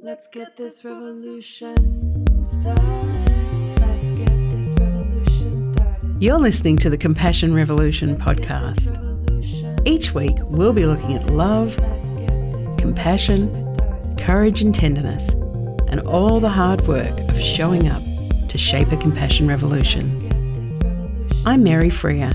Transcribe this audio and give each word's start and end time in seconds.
Let's 0.00 0.28
get 0.28 0.56
this 0.56 0.84
revolution 0.84 2.26
started. 2.42 3.78
Let's 3.78 4.10
get 4.10 4.50
this 4.50 4.74
revolution 4.78 5.60
started. 5.60 6.16
You're 6.18 6.40
listening 6.40 6.78
to 6.78 6.90
the 6.90 6.98
Compassion 6.98 7.54
Revolution 7.54 8.16
podcast. 8.16 8.98
Each 9.86 10.12
week, 10.12 10.34
we'll 10.50 10.72
be 10.72 10.84
looking 10.84 11.14
at 11.14 11.30
love, 11.30 11.76
compassion, 12.76 13.52
courage, 14.18 14.62
and 14.62 14.74
tenderness, 14.74 15.32
and 15.88 16.00
all 16.00 16.40
the 16.40 16.48
hard 16.48 16.80
work 16.88 17.16
of 17.28 17.40
showing 17.40 17.86
up 17.86 18.02
to 18.48 18.58
shape 18.58 18.90
a 18.90 18.96
compassion 18.96 19.46
revolution. 19.46 20.04
I'm 21.46 21.62
Mary 21.62 21.88
Freer, 21.88 22.32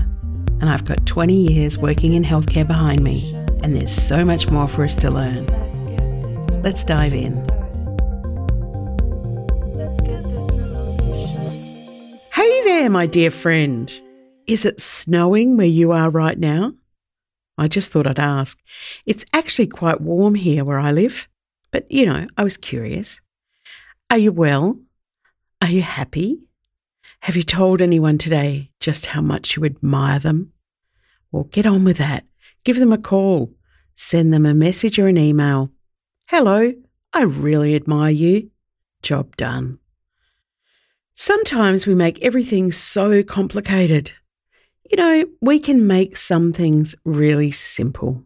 and 0.60 0.70
I've 0.70 0.86
got 0.86 1.04
20 1.04 1.34
years 1.34 1.76
working 1.76 2.14
in 2.14 2.24
healthcare 2.24 2.66
behind 2.66 3.04
me, 3.04 3.34
and 3.62 3.74
there's 3.74 3.92
so 3.92 4.24
much 4.24 4.48
more 4.48 4.66
for 4.66 4.82
us 4.84 4.96
to 4.96 5.10
learn. 5.10 5.46
Let's 6.62 6.84
dive 6.84 7.14
in. 7.14 7.32
Hey 12.34 12.64
there, 12.64 12.90
my 12.90 13.06
dear 13.06 13.30
friend. 13.30 13.90
Is 14.46 14.66
it 14.66 14.78
snowing 14.78 15.56
where 15.56 15.66
you 15.66 15.92
are 15.92 16.10
right 16.10 16.38
now? 16.38 16.74
I 17.56 17.66
just 17.66 17.90
thought 17.90 18.06
I'd 18.06 18.18
ask. 18.18 18.58
It's 19.06 19.24
actually 19.32 19.68
quite 19.68 20.02
warm 20.02 20.34
here 20.34 20.62
where 20.62 20.78
I 20.78 20.92
live, 20.92 21.30
but 21.70 21.90
you 21.90 22.04
know, 22.04 22.26
I 22.36 22.44
was 22.44 22.58
curious. 22.58 23.22
Are 24.10 24.18
you 24.18 24.30
well? 24.30 24.78
Are 25.62 25.70
you 25.70 25.80
happy? 25.80 26.40
Have 27.20 27.36
you 27.36 27.42
told 27.42 27.80
anyone 27.80 28.18
today 28.18 28.70
just 28.80 29.06
how 29.06 29.22
much 29.22 29.56
you 29.56 29.64
admire 29.64 30.18
them? 30.18 30.52
Well, 31.32 31.44
get 31.44 31.64
on 31.64 31.84
with 31.84 31.96
that. 31.96 32.26
Give 32.64 32.78
them 32.78 32.92
a 32.92 32.98
call. 32.98 33.54
Send 33.94 34.34
them 34.34 34.44
a 34.44 34.52
message 34.52 34.98
or 34.98 35.08
an 35.08 35.16
email. 35.16 35.70
Hello, 36.32 36.72
I 37.12 37.22
really 37.22 37.74
admire 37.74 38.12
you. 38.12 38.52
Job 39.02 39.36
done. 39.36 39.80
Sometimes 41.12 41.88
we 41.88 41.96
make 41.96 42.22
everything 42.22 42.70
so 42.70 43.24
complicated. 43.24 44.12
You 44.88 44.96
know, 44.96 45.24
we 45.40 45.58
can 45.58 45.88
make 45.88 46.16
some 46.16 46.52
things 46.52 46.94
really 47.04 47.50
simple. 47.50 48.22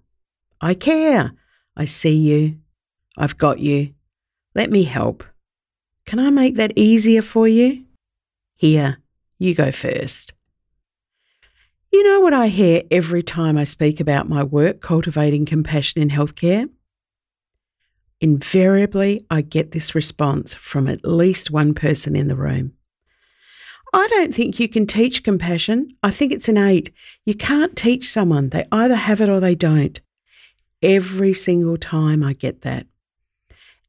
I 0.61 0.75
care. 0.75 1.33
I 1.79 1.87
see 1.87 2.15
you. 2.15 2.59
I've 3.17 3.39
got 3.39 3.59
you. 3.59 3.95
Let 4.55 4.71
me 4.71 4.83
help. 4.83 5.25
Can 6.05 6.19
I 6.19 6.29
make 6.29 6.57
that 6.57 6.77
easier 6.77 7.23
for 7.23 7.49
you? 7.49 7.87
Here, 8.55 8.99
you 9.39 9.55
go 9.55 9.73
first. 9.73 10.35
You 11.91 12.03
know 12.03 12.21
what 12.21 12.35
I 12.35 12.49
hear 12.49 12.83
every 12.91 13.23
time 13.23 13.57
I 13.57 13.65
speak 13.65 13.99
about 13.99 14.29
my 14.29 14.43
work 14.43 14.83
cultivating 14.83 15.47
compassion 15.47 16.03
in 16.03 16.11
healthcare? 16.11 16.69
Invariably, 18.25 19.27
I 19.29 19.43
get 19.43 19.73
this 19.73 19.95
response 19.95 20.55
from 20.55 20.89
at 20.89 21.05
least 21.05 21.51
one 21.51 21.75
person 21.75 22.17
in 22.17 22.27
the 22.27 22.37
room. 22.37 22.73
I 23.93 24.07
don't 24.09 24.35
think 24.35 24.59
you 24.59 24.67
can 24.67 24.87
teach 24.87 25.23
compassion. 25.23 25.91
I 26.03 26.11
think 26.11 26.33
it's 26.33 26.49
innate. 26.49 26.91
You 27.27 27.35
can't 27.35 27.77
teach 27.77 28.09
someone. 28.09 28.49
They 28.49 28.65
either 28.73 28.95
have 28.95 29.21
it 29.21 29.29
or 29.29 29.41
they 29.41 29.55
don't. 29.55 30.01
Every 30.81 31.35
single 31.35 31.77
time 31.77 32.23
I 32.23 32.33
get 32.33 32.63
that. 32.63 32.87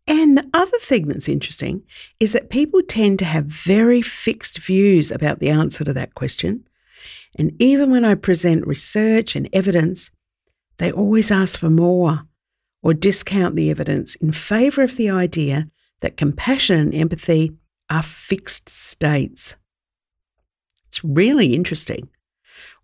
And 0.06 0.38
the 0.38 0.50
other 0.54 0.80
thing 0.80 1.08
that's 1.08 1.30
interesting 1.30 1.84
is 2.20 2.34
that 2.34 2.50
people 2.50 2.82
tend 2.86 3.20
to 3.20 3.26
have 3.26 3.46
very 3.46 4.02
fixed 4.02 4.58
views 4.58 5.12
about 5.12 5.40
the 5.40 5.48
answer 5.48 5.86
to 5.86 5.94
that 5.94 6.14
question. 6.14 6.68
And 7.40 7.54
even 7.60 7.90
when 7.90 8.04
I 8.04 8.16
present 8.16 8.68
research 8.68 9.38
and 9.38 9.48
evidence, 9.54 10.12
they 10.76 10.92
always 10.92 11.32
ask 11.32 11.58
for 11.58 11.70
more 11.70 12.28
or 12.86 12.94
discount 12.94 13.56
the 13.56 13.72
evidence 13.72 14.14
in 14.16 14.32
favour 14.32 14.84
of 14.84 14.96
the 14.96 15.10
idea 15.10 15.68
that 16.02 16.18
compassion 16.18 16.80
and 16.80 16.94
empathy 16.94 17.52
are 17.90 18.04
fixed 18.04 18.70
states. 18.70 19.56
It's 20.86 21.04
really 21.04 21.56
interesting. 21.56 22.08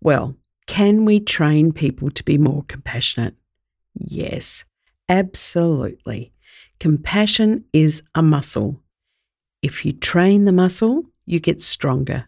Well, 0.00 0.34
can 0.66 1.04
we 1.04 1.20
train 1.20 1.72
people 1.72 2.10
to 2.10 2.24
be 2.24 2.36
more 2.36 2.64
compassionate? 2.66 3.36
Yes, 3.94 4.64
absolutely. 5.08 6.32
Compassion 6.80 7.64
is 7.72 8.02
a 8.16 8.24
muscle. 8.24 8.80
If 9.62 9.86
you 9.86 9.92
train 9.92 10.46
the 10.46 10.52
muscle, 10.52 11.04
you 11.26 11.38
get 11.38 11.62
stronger. 11.62 12.26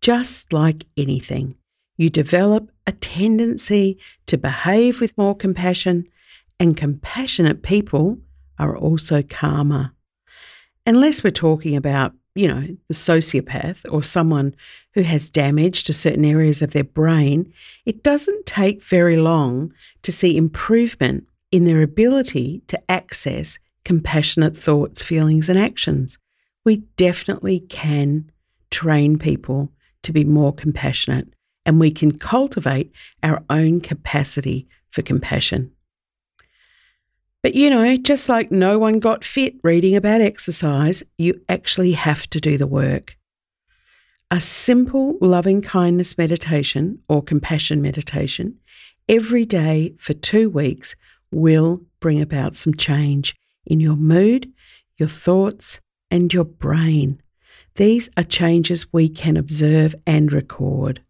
Just 0.00 0.54
like 0.54 0.86
anything, 0.96 1.54
you 1.98 2.08
develop 2.08 2.70
a 2.86 2.92
tendency 2.92 3.98
to 4.24 4.38
behave 4.38 5.02
with 5.02 5.18
more 5.18 5.36
compassion, 5.36 6.06
and 6.60 6.76
compassionate 6.76 7.62
people 7.62 8.18
are 8.58 8.76
also 8.76 9.22
calmer. 9.22 9.92
Unless 10.86 11.24
we're 11.24 11.30
talking 11.30 11.74
about 11.74 12.12
you 12.34 12.46
know, 12.46 12.66
the 12.88 12.94
sociopath 12.94 13.84
or 13.92 14.02
someone 14.02 14.54
who 14.94 15.02
has 15.02 15.30
damage 15.30 15.84
to 15.84 15.92
certain 15.92 16.24
areas 16.24 16.62
of 16.62 16.70
their 16.70 16.84
brain, 16.84 17.52
it 17.86 18.02
doesn't 18.02 18.46
take 18.46 18.82
very 18.82 19.16
long 19.16 19.72
to 20.02 20.12
see 20.12 20.36
improvement 20.36 21.26
in 21.50 21.64
their 21.64 21.82
ability 21.82 22.62
to 22.68 22.80
access 22.90 23.58
compassionate 23.84 24.56
thoughts, 24.56 25.02
feelings, 25.02 25.48
and 25.48 25.58
actions. 25.58 26.18
We 26.64 26.76
definitely 26.96 27.60
can 27.60 28.30
train 28.70 29.18
people 29.18 29.72
to 30.02 30.12
be 30.12 30.24
more 30.24 30.52
compassionate, 30.52 31.28
and 31.66 31.80
we 31.80 31.90
can 31.90 32.16
cultivate 32.16 32.92
our 33.22 33.42
own 33.50 33.80
capacity 33.80 34.68
for 34.90 35.02
compassion. 35.02 35.72
But 37.42 37.54
you 37.54 37.70
know, 37.70 37.96
just 37.96 38.28
like 38.28 38.50
no 38.50 38.78
one 38.78 39.00
got 39.00 39.24
fit 39.24 39.54
reading 39.62 39.96
about 39.96 40.20
exercise, 40.20 41.02
you 41.16 41.40
actually 41.48 41.92
have 41.92 42.28
to 42.30 42.40
do 42.40 42.58
the 42.58 42.66
work. 42.66 43.16
A 44.30 44.40
simple 44.40 45.16
loving 45.20 45.62
kindness 45.62 46.18
meditation 46.18 47.00
or 47.08 47.22
compassion 47.22 47.80
meditation 47.80 48.56
every 49.08 49.44
day 49.44 49.94
for 49.98 50.14
two 50.14 50.50
weeks 50.50 50.94
will 51.32 51.80
bring 51.98 52.20
about 52.20 52.54
some 52.54 52.74
change 52.74 53.34
in 53.66 53.80
your 53.80 53.96
mood, 53.96 54.52
your 54.98 55.08
thoughts, 55.08 55.80
and 56.10 56.32
your 56.32 56.44
brain. 56.44 57.20
These 57.76 58.10
are 58.16 58.24
changes 58.24 58.92
we 58.92 59.08
can 59.08 59.36
observe 59.36 59.94
and 60.06 60.32
record. 60.32 61.02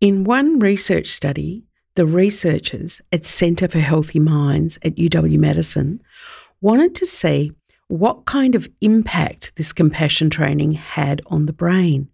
In 0.00 0.24
one 0.24 0.58
research 0.58 1.08
study, 1.08 1.64
the 1.94 2.06
researchers 2.06 3.00
at 3.12 3.26
Centre 3.26 3.68
for 3.68 3.78
Healthy 3.78 4.18
Minds 4.18 4.78
at 4.82 4.96
UW 4.96 5.38
Madison 5.38 6.02
wanted 6.60 6.94
to 6.96 7.06
see 7.06 7.52
what 7.88 8.24
kind 8.24 8.54
of 8.54 8.68
impact 8.80 9.52
this 9.56 9.72
compassion 9.72 10.30
training 10.30 10.72
had 10.72 11.20
on 11.26 11.46
the 11.46 11.52
brain. 11.52 12.08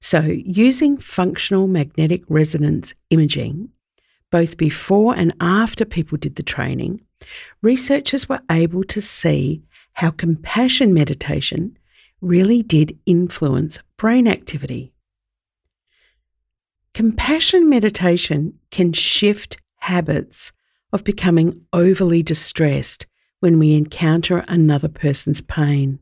So, 0.00 0.20
using 0.20 0.98
functional 0.98 1.66
magnetic 1.66 2.22
resonance 2.28 2.92
imaging, 3.08 3.70
both 4.30 4.58
before 4.58 5.16
and 5.16 5.32
after 5.40 5.86
people 5.86 6.18
did 6.18 6.36
the 6.36 6.42
training, 6.42 7.00
researchers 7.62 8.28
were 8.28 8.40
able 8.50 8.84
to 8.84 9.00
see 9.00 9.62
how 9.94 10.10
compassion 10.10 10.92
meditation 10.92 11.78
really 12.20 12.62
did 12.62 12.98
influence 13.06 13.78
brain 13.96 14.28
activity. 14.28 14.93
Compassion 16.94 17.68
meditation 17.68 18.56
can 18.70 18.92
shift 18.92 19.56
habits 19.78 20.52
of 20.92 21.02
becoming 21.02 21.60
overly 21.72 22.22
distressed 22.22 23.06
when 23.40 23.58
we 23.58 23.74
encounter 23.74 24.44
another 24.46 24.86
person's 24.86 25.40
pain. 25.40 25.98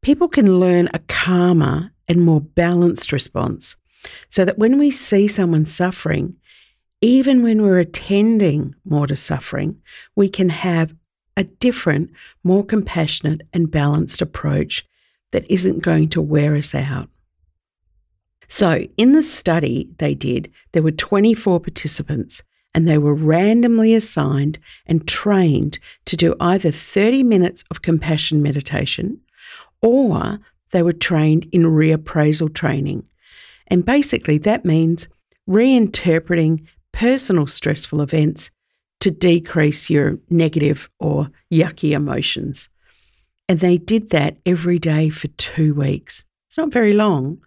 People 0.00 0.28
can 0.28 0.60
learn 0.60 0.88
a 0.94 1.00
calmer 1.00 1.90
and 2.06 2.24
more 2.24 2.40
balanced 2.40 3.10
response 3.10 3.74
so 4.28 4.44
that 4.44 4.58
when 4.58 4.78
we 4.78 4.92
see 4.92 5.26
someone 5.26 5.64
suffering, 5.64 6.36
even 7.00 7.42
when 7.42 7.60
we're 7.60 7.80
attending 7.80 8.76
more 8.84 9.08
to 9.08 9.16
suffering, 9.16 9.76
we 10.14 10.28
can 10.28 10.50
have 10.50 10.94
a 11.36 11.42
different, 11.42 12.12
more 12.44 12.64
compassionate 12.64 13.42
and 13.52 13.72
balanced 13.72 14.22
approach 14.22 14.86
that 15.32 15.50
isn't 15.50 15.82
going 15.82 16.08
to 16.10 16.22
wear 16.22 16.54
us 16.54 16.76
out. 16.76 17.10
So, 18.48 18.86
in 18.96 19.12
the 19.12 19.22
study 19.22 19.90
they 19.98 20.14
did, 20.14 20.50
there 20.72 20.82
were 20.82 20.90
24 20.90 21.60
participants 21.60 22.42
and 22.74 22.88
they 22.88 22.98
were 22.98 23.14
randomly 23.14 23.94
assigned 23.94 24.58
and 24.86 25.06
trained 25.06 25.78
to 26.06 26.16
do 26.16 26.34
either 26.40 26.70
30 26.70 27.22
minutes 27.22 27.64
of 27.70 27.82
compassion 27.82 28.42
meditation 28.42 29.20
or 29.82 30.38
they 30.70 30.82
were 30.82 30.92
trained 30.92 31.46
in 31.52 31.62
reappraisal 31.62 32.52
training. 32.54 33.06
And 33.68 33.84
basically, 33.84 34.38
that 34.38 34.64
means 34.64 35.08
reinterpreting 35.48 36.64
personal 36.92 37.46
stressful 37.46 38.00
events 38.00 38.50
to 39.00 39.10
decrease 39.10 39.88
your 39.88 40.18
negative 40.30 40.90
or 40.98 41.30
yucky 41.52 41.92
emotions. 41.92 42.68
And 43.48 43.58
they 43.60 43.78
did 43.78 44.10
that 44.10 44.36
every 44.44 44.78
day 44.78 45.08
for 45.08 45.28
two 45.28 45.74
weeks. 45.74 46.24
It's 46.48 46.58
not 46.58 46.72
very 46.72 46.92
long, 46.92 47.38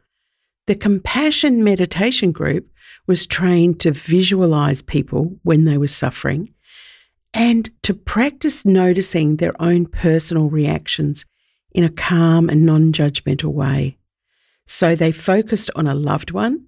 the 0.67 0.75
compassion 0.75 1.63
meditation 1.63 2.31
group 2.31 2.67
was 3.07 3.25
trained 3.25 3.79
to 3.79 3.91
visualize 3.91 4.81
people 4.81 5.37
when 5.43 5.65
they 5.65 5.77
were 5.77 5.87
suffering 5.87 6.53
and 7.33 7.69
to 7.83 7.93
practice 7.93 8.65
noticing 8.65 9.37
their 9.37 9.59
own 9.61 9.85
personal 9.85 10.49
reactions 10.49 11.25
in 11.71 11.83
a 11.83 11.89
calm 11.89 12.49
and 12.49 12.65
non 12.65 12.91
judgmental 12.91 13.53
way. 13.53 13.97
So 14.67 14.95
they 14.95 15.11
focused 15.11 15.69
on 15.75 15.87
a 15.87 15.95
loved 15.95 16.31
one, 16.31 16.65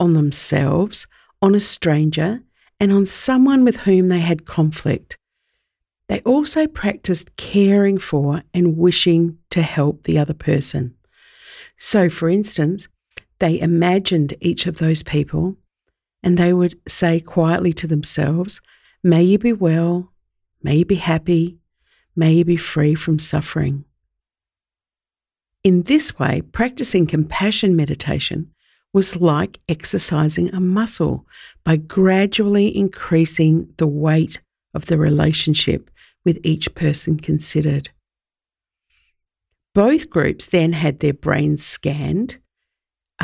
on 0.00 0.14
themselves, 0.14 1.06
on 1.42 1.54
a 1.54 1.60
stranger, 1.60 2.40
and 2.80 2.92
on 2.92 3.06
someone 3.06 3.64
with 3.64 3.76
whom 3.76 4.08
they 4.08 4.20
had 4.20 4.46
conflict. 4.46 5.18
They 6.08 6.20
also 6.20 6.66
practiced 6.66 7.36
caring 7.36 7.98
for 7.98 8.42
and 8.52 8.76
wishing 8.76 9.38
to 9.50 9.62
help 9.62 10.04
the 10.04 10.18
other 10.18 10.34
person. 10.34 10.94
So, 11.78 12.10
for 12.10 12.28
instance, 12.28 12.88
they 13.44 13.60
imagined 13.60 14.32
each 14.40 14.66
of 14.66 14.78
those 14.78 15.02
people 15.02 15.54
and 16.22 16.38
they 16.38 16.54
would 16.54 16.80
say 16.88 17.20
quietly 17.20 17.74
to 17.74 17.86
themselves, 17.86 18.62
May 19.02 19.22
you 19.22 19.38
be 19.38 19.52
well, 19.52 20.10
may 20.62 20.76
you 20.76 20.86
be 20.86 20.94
happy, 20.94 21.58
may 22.16 22.32
you 22.32 22.46
be 22.46 22.56
free 22.56 22.94
from 22.94 23.18
suffering. 23.18 23.84
In 25.62 25.82
this 25.82 26.18
way, 26.18 26.40
practicing 26.40 27.06
compassion 27.06 27.76
meditation 27.76 28.50
was 28.94 29.16
like 29.16 29.60
exercising 29.68 30.48
a 30.54 30.60
muscle 30.60 31.26
by 31.64 31.76
gradually 31.76 32.74
increasing 32.74 33.68
the 33.76 33.86
weight 33.86 34.40
of 34.72 34.86
the 34.86 34.96
relationship 34.96 35.90
with 36.24 36.38
each 36.44 36.74
person 36.74 37.18
considered. 37.18 37.90
Both 39.74 40.08
groups 40.08 40.46
then 40.46 40.72
had 40.72 41.00
their 41.00 41.12
brains 41.12 41.62
scanned 41.62 42.38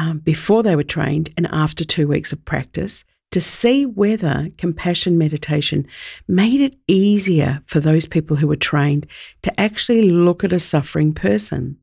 um, 0.01 0.19
before 0.21 0.63
they 0.63 0.77
were 0.77 0.83
trained 0.83 1.31
and 1.37 1.47
after 1.53 1.85
two 1.85 2.09
weeks 2.09 2.33
of 2.33 2.43
practice 2.47 3.05
to 3.33 3.41
see 3.41 3.85
whether 3.85 4.49
compassion 4.57 5.19
meditation 5.19 5.87
made 6.27 6.61
it 6.61 6.75
easier 6.89 7.63
for 7.67 7.81
those 7.81 8.07
people 8.07 8.37
who 8.37 8.49
were 8.49 8.57
trained 8.57 9.07
to 9.43 9.61
actually 9.61 10.11
look 10.11 10.43
at 10.43 10.55
a 10.55 10.59
suffering 10.59 11.13
person. 11.13 11.77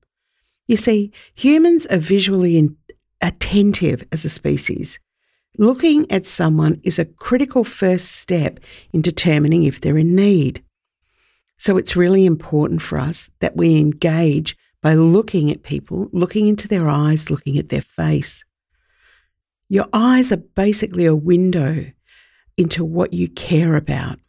You 0.65 0.77
see, 0.77 1.11
humans 1.35 1.85
are 1.85 1.99
visually 1.99 2.57
in, 2.57 2.75
attentive 3.21 4.03
as 4.11 4.25
a 4.25 4.29
species. 4.29 4.99
Looking 5.59 6.09
at 6.11 6.25
someone 6.25 6.81
is 6.83 6.97
a 6.97 7.05
critical 7.05 7.63
first 7.63 8.13
step 8.13 8.59
in 8.93 9.01
determining 9.01 9.63
if 9.63 9.79
they're 9.79 9.97
in 9.97 10.15
need. 10.15 10.63
So 11.59 11.77
it's 11.77 11.95
really 11.95 12.25
important 12.25 12.81
for 12.81 12.97
us 12.97 13.29
that 13.39 13.55
we 13.55 13.77
engage 13.77 14.57
by 14.81 14.93
looking 14.95 15.51
at 15.51 15.63
people, 15.63 16.09
looking 16.11 16.47
into 16.47 16.67
their 16.67 16.89
eyes, 16.89 17.29
looking 17.29 17.57
at 17.57 17.69
their 17.69 17.81
face. 17.81 18.43
Your 19.69 19.87
eyes 19.93 20.31
are 20.31 20.37
basically 20.37 21.05
a 21.05 21.15
window 21.15 21.85
into 22.57 22.85
what 22.85 23.13
you 23.13 23.27
care 23.27 23.75
about. 23.75 24.19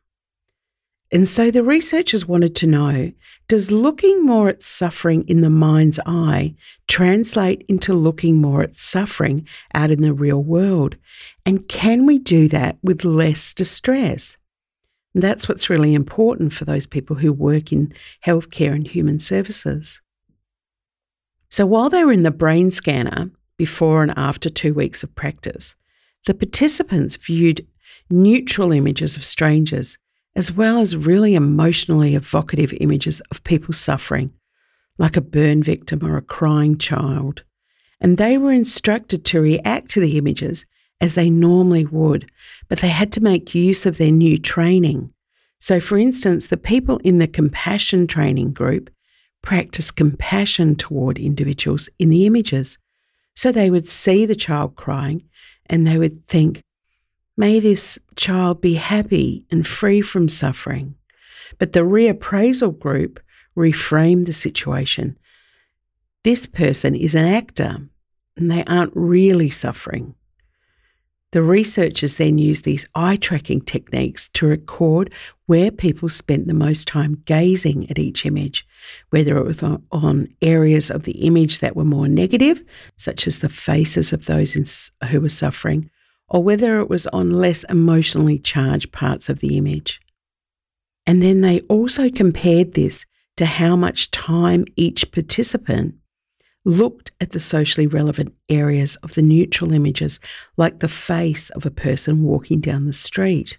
And 1.11 1.27
so 1.27 1.51
the 1.51 1.63
researchers 1.63 2.27
wanted 2.27 2.55
to 2.57 2.67
know 2.67 3.13
does 3.49 3.71
looking 3.71 4.27
more 4.27 4.51
at 4.51 4.63
suffering 4.63 5.27
in 5.27 5.41
the 5.41 5.49
mind's 5.49 5.99
eye 6.05 6.55
translate 6.87 7.65
into 7.69 7.95
looking 7.95 8.37
more 8.37 8.63
at 8.63 8.75
suffering 8.75 9.47
out 9.75 9.91
in 9.91 10.03
the 10.03 10.13
real 10.13 10.43
world? 10.43 10.97
And 11.47 11.67
can 11.67 12.05
we 12.05 12.19
do 12.19 12.49
that 12.49 12.77
with 12.83 13.07
less 13.07 13.55
distress? 13.55 14.37
And 15.15 15.23
that's 15.23 15.49
what's 15.49 15.71
really 15.71 15.95
important 15.95 16.53
for 16.53 16.67
those 16.67 16.87
people 16.87 17.17
who 17.17 17.33
work 17.33 17.73
in 17.73 17.95
healthcare 18.25 18.75
and 18.75 18.87
human 18.87 19.19
services. 19.19 20.03
So 21.51 21.65
while 21.67 21.89
they 21.89 22.05
were 22.05 22.13
in 22.13 22.23
the 22.23 22.31
brain 22.31 22.71
scanner 22.71 23.31
before 23.57 24.03
and 24.03 24.13
after 24.17 24.51
two 24.51 24.75
weeks 24.75 25.03
of 25.03 25.15
practice, 25.15 25.75
the 26.27 26.35
participants 26.35 27.17
viewed 27.17 27.67
neutral 28.11 28.73
images 28.73 29.17
of 29.17 29.25
strangers 29.25 29.99
as 30.37 30.53
well 30.53 30.79
as 30.79 30.97
really 30.97 31.35
emotionally 31.35 32.15
evocative 32.15 32.73
images 32.81 33.21
of 33.33 33.43
people 33.43 33.75
suffering, 33.75 34.33
like 34.97 35.17
a 35.17 35.21
burn 35.21 35.63
victim 35.63 36.05
or 36.05 36.17
a 36.17 36.23
crying 36.23 36.79
child. 36.79 37.43
And 38.01 38.17
they 38.17 38.39
were 38.39 38.53
instructed 38.53 39.25
to 39.25 39.41
react 39.41 39.91
to 39.91 40.01
the 40.01 40.17
images 40.17 40.65
as 41.01 41.15
they 41.15 41.31
normally 41.31 41.87
would, 41.87 42.31
but 42.69 42.79
they 42.79 42.89
had 42.89 43.11
to 43.13 43.21
make 43.21 43.55
use 43.55 43.87
of 43.87 43.99
their 43.99 44.13
new 44.13 44.39
training. 44.39 45.13
So, 45.59 45.81
for 45.81 45.99
instance, 45.99 46.47
the 46.47 46.57
people 46.57 46.99
in 46.99 47.19
the 47.19 47.27
compassion 47.27 48.07
training 48.07 48.53
group 48.53 48.91
practiced 49.49 49.97
compassion 49.97 50.77
toward 50.77 51.19
individuals 51.19 51.89
in 51.99 52.11
the 52.11 52.27
images. 52.27 52.77
So 53.35 53.51
they 53.51 53.71
would 53.71 53.89
see 53.89 54.27
the 54.27 54.37
child 54.37 54.77
crying 54.77 55.25
and 55.71 55.87
they 55.87 55.97
would 55.97 56.27
think, 56.27 56.61
May 57.35 57.59
this 57.59 57.99
child 58.15 58.61
be 58.61 58.75
happy 58.75 59.47
and 59.51 59.67
free 59.67 60.03
from 60.03 60.29
suffering. 60.29 60.97
But 61.57 61.73
the 61.73 61.81
reappraisal 61.81 62.79
group 62.79 63.21
reframed 63.57 64.27
the 64.27 64.35
situation. 64.35 65.17
This 66.25 66.45
person 66.45 66.95
is 66.95 67.15
an 67.15 67.25
actor 67.25 67.89
and 68.37 68.51
they 68.51 68.65
aren't 68.65 68.93
really 68.95 69.49
suffering. 69.49 70.15
The 71.33 71.43
researchers 71.43 72.15
then 72.15 72.39
used 72.39 72.65
these 72.65 72.87
eye 72.95 73.17
tracking 73.17 73.61
techniques 73.61 74.31
to 74.31 74.47
record 74.47 75.13
where 75.45 75.71
people 75.71 76.09
spent 76.09 76.47
the 76.47 76.55
most 76.55 76.89
time 76.89 77.23
gazing 77.27 77.91
at 77.91 77.99
each 77.99 78.25
image, 78.25 78.67
whether 79.11 79.37
it 79.37 79.45
was 79.45 79.63
on, 79.63 80.29
areas 80.41 80.91
of 80.91 81.03
the 81.03 81.27
image 81.27 81.61
that 81.61 81.77
were 81.77 81.85
more 81.85 82.09
negative, 82.09 82.63
such 82.97 83.27
as 83.27 83.39
the 83.39 83.51
faces 83.51 84.15
of 84.15 84.25
those 84.25 84.57
in, 84.57 84.65
who 85.09 85.21
were 85.21 85.29
suffering, 85.29 85.91
or 86.29 86.43
whether 86.43 86.81
it 86.81 86.89
was 86.89 87.07
on 87.09 87.31
less 87.31 87.63
emotionally 87.65 88.39
charged 88.39 88.91
parts 88.93 89.29
of 89.29 89.41
the 89.41 89.59
image. 89.59 90.01
And 91.07 91.23
then 91.23 91.43
they 91.43 91.61
also 91.63 92.09
compared 92.11 92.73
this 92.73 93.05
to 93.37 93.45
how 93.45 93.77
much 93.77 94.11
time 94.11 94.65
each 94.77 95.11
participant 95.13 95.95
looked 96.69 97.11
at 97.21 97.31
the 97.31 97.41
socially 97.41 97.87
relevant 97.87 98.35
areas 98.51 98.97
of 98.97 99.15
the 99.15 99.23
neutral 99.23 99.73
images, 99.73 100.21
like 100.59 100.79
the 100.79 100.89
face 100.89 101.49
of 101.51 101.65
a 101.65 101.71
person 101.71 102.23
walking 102.23 102.61
down 102.61 102.85
the 102.85 102.93
street. 102.93 103.59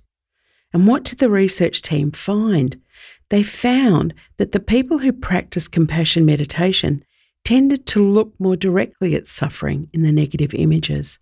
And 0.73 0.85
what 0.85 1.03
did 1.03 1.17
the 1.17 1.29
research 1.29 1.81
team 1.81 2.11
find? 2.11 2.79
They 3.29 3.41
found 3.41 4.13
that 4.37 4.51
the 4.51 4.59
people 4.59 4.99
who 4.99 5.11
practiced 5.11 5.71
compassion 5.71 6.23
meditation 6.23 7.03
tended 7.43 7.87
to 7.87 8.03
look 8.03 8.33
more 8.37 8.55
directly 8.55 9.15
at 9.15 9.27
suffering 9.27 9.89
in 9.91 10.03
the 10.03 10.11
negative 10.11 10.53
images 10.53 11.17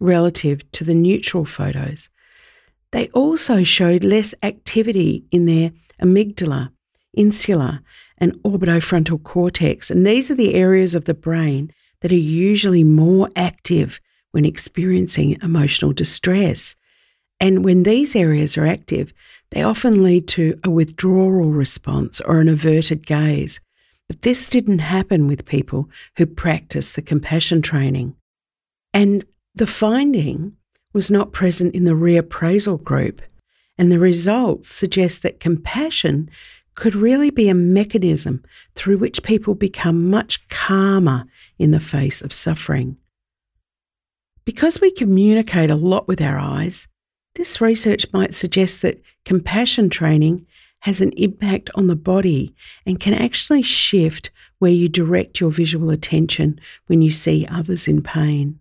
relative 0.00 0.68
to 0.72 0.82
the 0.82 0.94
neutral 0.94 1.44
photos. 1.44 2.08
They 2.90 3.08
also 3.10 3.62
showed 3.62 4.02
less 4.02 4.34
activity 4.42 5.24
in 5.30 5.46
their 5.46 5.70
amygdala, 6.02 6.70
insula, 7.14 7.82
and 8.18 8.34
orbitofrontal 8.42 9.22
cortex. 9.22 9.90
And 9.90 10.06
these 10.06 10.30
are 10.30 10.34
the 10.34 10.54
areas 10.54 10.94
of 10.94 11.06
the 11.06 11.14
brain 11.14 11.72
that 12.00 12.12
are 12.12 12.16
usually 12.16 12.84
more 12.84 13.28
active 13.36 14.00
when 14.32 14.44
experiencing 14.44 15.38
emotional 15.42 15.92
distress. 15.92 16.76
And 17.40 17.64
when 17.64 17.84
these 17.84 18.14
areas 18.14 18.58
are 18.58 18.66
active, 18.66 19.12
they 19.50 19.62
often 19.62 20.02
lead 20.02 20.28
to 20.28 20.58
a 20.64 20.70
withdrawal 20.70 21.50
response 21.50 22.20
or 22.20 22.40
an 22.40 22.48
averted 22.48 23.06
gaze. 23.06 23.60
But 24.08 24.22
this 24.22 24.48
didn't 24.48 24.80
happen 24.80 25.26
with 25.26 25.44
people 25.44 25.88
who 26.16 26.26
practice 26.26 26.92
the 26.92 27.02
compassion 27.02 27.62
training. 27.62 28.14
And 28.92 29.24
the 29.54 29.66
finding 29.66 30.52
was 30.92 31.10
not 31.10 31.32
present 31.32 31.74
in 31.74 31.84
the 31.84 31.92
reappraisal 31.92 32.82
group. 32.82 33.20
And 33.76 33.92
the 33.92 33.98
results 33.98 34.68
suggest 34.68 35.22
that 35.22 35.40
compassion 35.40 36.30
could 36.78 36.94
really 36.94 37.30
be 37.30 37.48
a 37.48 37.54
mechanism 37.54 38.40
through 38.76 38.98
which 38.98 39.24
people 39.24 39.56
become 39.56 40.10
much 40.10 40.46
calmer 40.48 41.24
in 41.58 41.72
the 41.72 41.80
face 41.80 42.22
of 42.22 42.32
suffering. 42.32 42.96
Because 44.44 44.80
we 44.80 44.92
communicate 44.92 45.70
a 45.70 45.74
lot 45.74 46.06
with 46.06 46.22
our 46.22 46.38
eyes, 46.38 46.86
this 47.34 47.60
research 47.60 48.06
might 48.12 48.32
suggest 48.32 48.82
that 48.82 49.02
compassion 49.24 49.90
training 49.90 50.46
has 50.78 51.00
an 51.00 51.10
impact 51.16 51.68
on 51.74 51.88
the 51.88 51.96
body 51.96 52.54
and 52.86 53.00
can 53.00 53.12
actually 53.12 53.62
shift 53.62 54.30
where 54.60 54.70
you 54.70 54.88
direct 54.88 55.40
your 55.40 55.50
visual 55.50 55.90
attention 55.90 56.60
when 56.86 57.02
you 57.02 57.10
see 57.10 57.44
others 57.50 57.88
in 57.88 58.02
pain. 58.02 58.56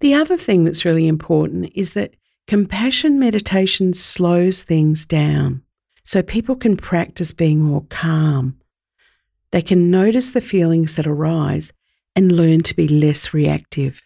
The 0.00 0.14
other 0.14 0.38
thing 0.38 0.64
that's 0.64 0.86
really 0.86 1.06
important 1.06 1.70
is 1.74 1.92
that 1.92 2.14
compassion 2.46 3.18
meditation 3.18 3.92
slows 3.92 4.62
things 4.62 5.04
down 5.04 5.62
so 6.08 6.22
people 6.22 6.56
can 6.56 6.74
practice 6.74 7.32
being 7.32 7.60
more 7.60 7.84
calm. 7.90 8.58
They 9.50 9.60
can 9.60 9.90
notice 9.90 10.30
the 10.30 10.40
feelings 10.40 10.94
that 10.94 11.06
arise 11.06 11.70
and 12.16 12.32
learn 12.32 12.62
to 12.62 12.74
be 12.74 12.88
less 12.88 13.34
reactive. 13.34 14.00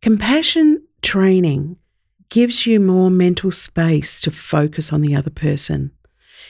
Compassion 0.00 0.82
training 1.02 1.76
gives 2.30 2.66
you 2.66 2.80
more 2.80 3.10
mental 3.10 3.50
space 3.50 4.22
to 4.22 4.30
focus 4.30 4.94
on 4.94 5.02
the 5.02 5.14
other 5.14 5.28
person. 5.28 5.90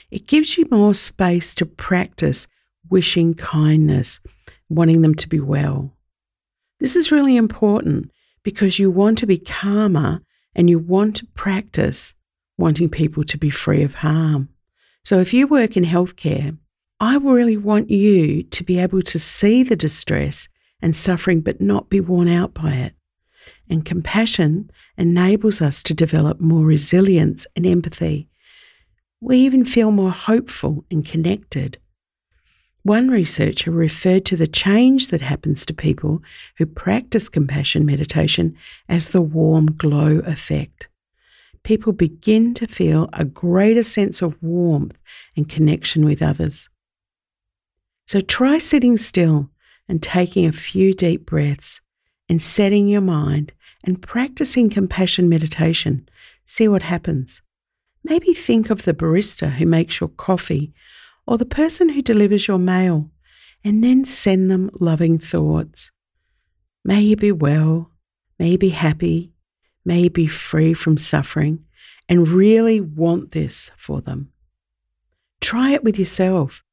It 0.09 0.25
gives 0.25 0.57
you 0.57 0.65
more 0.71 0.95
space 0.95 1.53
to 1.55 1.65
practice 1.65 2.47
wishing 2.89 3.33
kindness, 3.33 4.21
wanting 4.69 5.01
them 5.01 5.15
to 5.15 5.27
be 5.27 5.41
well. 5.41 5.97
This 6.79 6.95
is 6.95 7.11
really 7.11 7.35
important 7.35 8.09
because 8.41 8.79
you 8.79 8.89
want 8.89 9.17
to 9.17 9.27
be 9.27 9.37
calmer 9.37 10.21
and 10.55 10.69
you 10.69 10.79
want 10.79 11.17
to 11.17 11.25
practice 11.35 12.13
wanting 12.57 12.87
people 12.87 13.25
to 13.25 13.37
be 13.37 13.49
free 13.49 13.83
of 13.83 13.95
harm. 13.95 14.47
So 15.03 15.19
if 15.19 15.33
you 15.33 15.47
work 15.47 15.75
in 15.75 15.83
healthcare, 15.83 16.57
I 16.99 17.17
really 17.17 17.57
want 17.57 17.89
you 17.89 18.43
to 18.43 18.63
be 18.63 18.79
able 18.79 19.01
to 19.01 19.17
see 19.17 19.63
the 19.63 19.75
distress 19.75 20.47
and 20.81 20.95
suffering 20.95 21.41
but 21.41 21.59
not 21.59 21.89
be 21.89 21.99
worn 21.99 22.27
out 22.27 22.53
by 22.53 22.73
it. 22.73 22.93
And 23.69 23.83
compassion 23.83 24.69
enables 24.97 25.61
us 25.61 25.81
to 25.83 25.93
develop 25.93 26.39
more 26.39 26.63
resilience 26.63 27.47
and 27.55 27.65
empathy. 27.65 28.29
We 29.19 29.37
even 29.37 29.65
feel 29.65 29.91
more 29.91 30.11
hopeful 30.11 30.85
and 30.91 31.05
connected. 31.05 31.79
One 32.83 33.09
researcher 33.09 33.71
referred 33.71 34.25
to 34.25 34.35
the 34.35 34.47
change 34.47 35.09
that 35.09 35.21
happens 35.21 35.65
to 35.65 35.73
people 35.73 36.21
who 36.57 36.65
practice 36.65 37.29
compassion 37.29 37.85
meditation 37.85 38.55
as 38.89 39.09
the 39.09 39.21
warm 39.21 39.67
glow 39.77 40.19
effect. 40.19 40.87
People 41.63 41.93
begin 41.93 42.53
to 42.55 42.67
feel 42.67 43.09
a 43.13 43.23
greater 43.23 43.83
sense 43.83 44.21
of 44.21 44.41
warmth 44.41 44.97
and 45.35 45.47
connection 45.47 46.05
with 46.05 46.21
others. 46.21 46.69
So 48.05 48.19
try 48.19 48.57
sitting 48.57 48.97
still 48.97 49.49
and 49.87 50.01
taking 50.01 50.45
a 50.45 50.51
few 50.51 50.93
deep 50.93 51.25
breaths 51.25 51.81
and 52.27 52.41
setting 52.41 52.87
your 52.87 53.01
mind 53.01 53.53
and 53.83 54.01
practicing 54.01 54.69
compassion 54.69 55.29
meditation. 55.29 56.07
See 56.45 56.67
what 56.67 56.83
happens. 56.83 57.41
Maybe 58.03 58.33
think 58.33 58.69
of 58.69 58.83
the 58.83 58.93
barista 58.93 59.51
who 59.51 59.65
makes 59.65 59.99
your 59.99 60.09
coffee 60.09 60.73
or 61.27 61.37
the 61.37 61.45
person 61.45 61.89
who 61.89 62.01
delivers 62.01 62.47
your 62.47 62.57
mail 62.57 63.11
and 63.63 63.83
then 63.83 64.05
send 64.05 64.49
them 64.49 64.71
loving 64.79 65.19
thoughts. 65.19 65.91
May 66.83 67.01
you 67.01 67.15
be 67.15 67.31
well, 67.31 67.91
may 68.39 68.49
you 68.49 68.57
be 68.57 68.69
happy, 68.69 69.33
may 69.85 70.09
be 70.09 70.27
free 70.27 70.73
from 70.73 70.97
suffering, 70.97 71.63
and 72.09 72.27
really 72.27 72.81
want 72.81 73.31
this 73.31 73.71
for 73.77 74.01
them. 74.01 74.31
Try 75.39 75.71
it 75.71 75.83
with 75.83 75.97
yourself, 75.97 76.63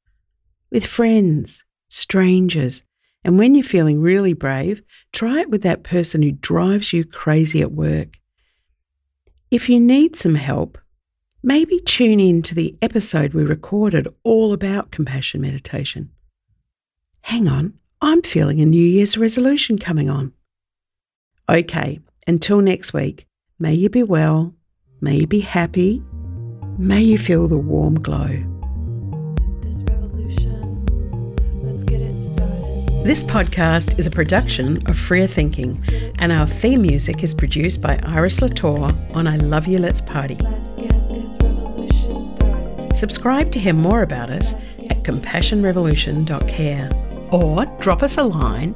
with 0.70 0.84
friends, 0.84 1.64
strangers, 1.88 2.82
and 3.24 3.38
when 3.38 3.54
you're 3.54 3.64
feeling 3.64 4.00
really 4.00 4.32
brave, 4.32 4.82
try 5.12 5.40
it 5.40 5.50
with 5.50 5.62
that 5.62 5.82
person 5.82 6.22
who 6.22 6.32
drives 6.32 6.92
you 6.92 7.04
crazy 7.04 7.60
at 7.62 7.72
work. 7.72 8.18
If 9.50 9.68
you 9.68 9.80
need 9.80 10.16
some 10.16 10.34
help, 10.34 10.78
maybe 11.42 11.80
tune 11.80 12.20
in 12.20 12.42
to 12.42 12.54
the 12.54 12.76
episode 12.82 13.32
we 13.32 13.44
recorded 13.44 14.08
all 14.22 14.52
about 14.52 14.90
compassion 14.90 15.40
meditation. 15.40 16.10
Hang 17.22 17.48
on, 17.48 17.74
I'm 18.00 18.22
feeling 18.22 18.60
a 18.60 18.66
New 18.66 18.82
Year's 18.82 19.16
resolution 19.16 19.78
coming 19.78 20.08
on. 20.10 20.32
Okay, 21.48 22.00
until 22.28 22.60
next 22.60 22.92
week, 22.92 23.26
may 23.58 23.72
you 23.72 23.88
be 23.88 24.02
well, 24.02 24.54
may 25.00 25.16
you 25.16 25.26
be 25.26 25.40
happy, 25.40 26.02
may 26.76 27.00
you 27.00 27.16
feel 27.16 27.48
the 27.48 27.56
warm 27.56 27.98
glow. 28.00 28.28
This 33.04 33.24
podcast 33.24 33.98
is 33.98 34.06
a 34.06 34.10
production 34.10 34.86
of 34.86 34.98
Freer 34.98 35.26
Thinking, 35.26 35.82
and 36.18 36.30
our 36.30 36.46
theme 36.46 36.82
music 36.82 37.24
is 37.24 37.32
produced 37.32 37.80
by 37.80 37.98
Iris 38.02 38.42
Latour 38.42 38.90
on 39.14 39.26
I 39.26 39.38
Love 39.38 39.66
You 39.66 39.78
Let's 39.78 40.02
Party. 40.02 40.36
Subscribe 42.92 43.50
to 43.52 43.58
hear 43.58 43.72
more 43.72 44.02
about 44.02 44.28
us 44.28 44.52
at 44.90 45.02
compassionrevolution.care 45.04 46.90
or 47.32 47.64
drop 47.80 48.02
us 48.02 48.18
a 48.18 48.24
line 48.24 48.74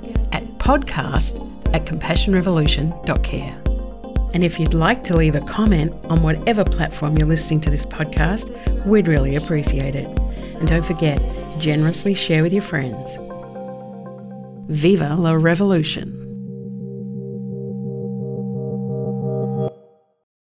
podcast 0.63 1.69
at 1.75 1.85
compassionrevolution.care. 1.87 3.61
And 4.33 4.45
if 4.45 4.61
you'd 4.61 4.75
like 4.75 5.03
to 5.05 5.17
leave 5.17 5.35
a 5.35 5.41
comment 5.41 5.93
on 6.05 6.23
whatever 6.23 6.65
platform 6.65 7.19
you're 7.19 7.27
listening 7.27 7.61
to 7.63 7.71
this 7.71 7.85
podcast, 7.85 8.87
we'd 8.87 9.09
really 9.09 9.35
appreciate 9.35 9.97
it. 9.97 10.07
And 10.61 10.69
don't 10.69 10.87
forget, 10.87 11.21
generously 11.61 12.15
share 12.15 12.45
with 12.45 12.53
your 12.53 12.63
friends. 12.63 13.17
Viva 14.69 15.17
la 15.17 15.33
Revolution! 15.33 16.22